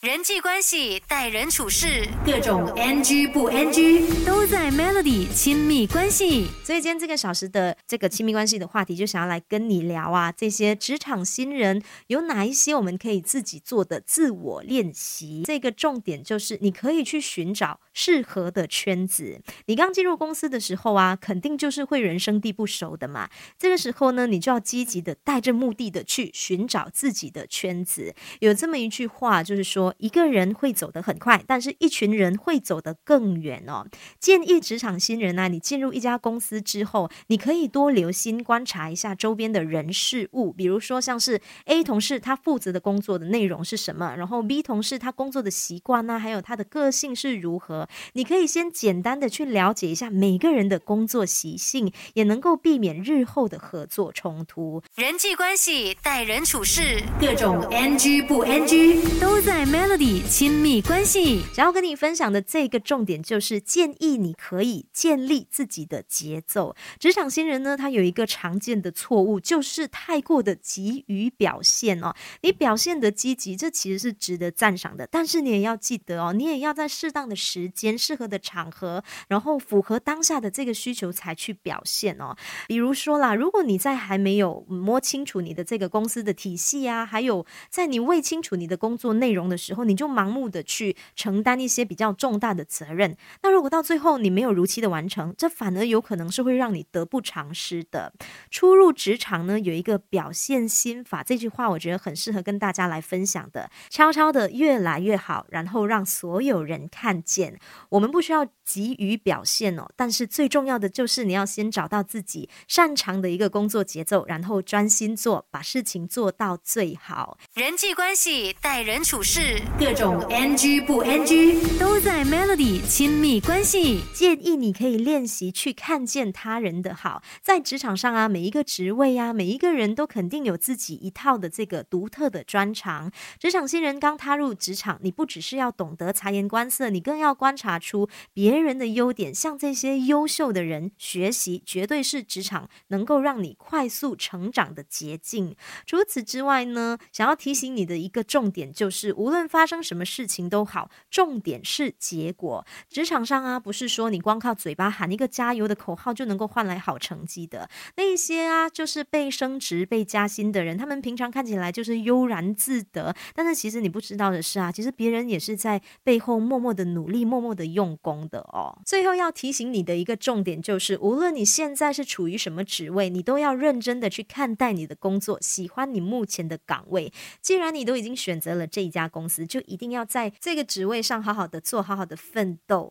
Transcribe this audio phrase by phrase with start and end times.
[0.00, 6.46] 人际关系、待人处事，各种 NG 不 NG 都在 Melody 亲密关系。
[6.62, 15.42] 所以今天这个小时的这个亲密关系的话题，就想要来跟你聊啊，这些职场新人有哪一些我们可以自己做的自我练习？
[15.44, 19.40] 这个重点就是你可以去寻找适合的圈子。
[19.66, 23.28] 你刚进入公司的时候啊，肯定就是会人生地不熟的嘛。
[23.58, 28.14] 这个时候呢，你就要积极的带着目的的去寻找自己的圈子。
[28.38, 29.87] 有这么一句话，就是说。
[29.98, 33.86] 一个人会走得很快，但是一群人会走得更远哦。
[34.18, 47.88] 建议职场新人啊，你进入一家公司之后，你可以多留心观察一下周边的人事物，比如说像是 A 同事他负责的工作的内容是什么，然后 B 同事他工作的习惯呢，还有他的个性是如何。
[48.14, 54.82] 你可以先简单的去了解一下每个人的工作习性，也能够避免日后的合作冲突。
[54.96, 59.58] 人际关系、待人处事，各种 NG 不 NG 都在。
[59.78, 66.74] Melody 亲密关系，想要跟你分享的这个重点就是建议你可以建立自己的节奏。
[66.98, 72.12] 职场新人呢，他有一个常见的错误，就是太过的急于表现哦。
[72.40, 82.36] 你表现的积极，这其实是值得赞赏的，但是你也要记得哦，你也要在适当的时间、适合的场合，然后符合当下的这个需求才去表现哦。
[82.66, 98.14] 比如说啦，如果你在还没有摸清楚你的这个公司的体系啊，还有在你未清楚你的工作内容的时，时候你就盲目的去承担一些比较重大的责任，那如果到最后你没有如期的完成，这反而有可能是会让你得不偿失的。
[98.50, 103.70] 初入职场呢，有一个表现心法，这句话我觉得很适合跟大家来分享的。
[103.90, 107.60] 悄悄的越来越好，然后让所有人看见。
[107.90, 117.36] 我们不需要急于表现哦，但是最重要的就是你要先找到自己擅长的一个工作节奏，然后专心做，把事情做到最好。
[117.54, 119.57] 人际关系、待人处事。
[119.78, 124.00] 各种 NG 不 NG 都在 Melody 亲密关系。
[124.12, 127.22] 建议你可以练习去看见他人的好。
[127.42, 133.10] 在职场上啊，每一个职位啊，每一个人都肯定有自己一套的这个独特的专长。
[133.38, 145.56] 职场新人刚踏入职场，你不只是要懂得察言观色，你更要观察出别人的优点，向这些优秀的人学习，绝对是职场能够让你快速成长的捷径。
[145.86, 152.66] 除此之外呢，想要提醒你的一个重点就是，无论发生什么事情都好，重点是结果。
[152.88, 157.68] 职场上啊，不是说你光靠嘴巴喊一个加油的口号就能够换来好成绩的。
[157.96, 168.78] 那些啊，就是被升职、被加薪的人，他们平常看起来就是悠然自得，但是其实你不知道的是啊，其实别人也是在背后默默的努力、默默的用功的哦。
[168.84, 177.12] 最后要提醒你的一个重点就是，无论你现在是处于什么职位，你都要认真的去看待你的工作，喜欢你目前的岗位。
[177.40, 182.86] 既然你都已经选择了这一家公司就一定要在这个职位上好好的做，好好的奋斗。